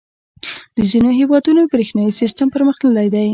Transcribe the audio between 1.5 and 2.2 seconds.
برېښنايي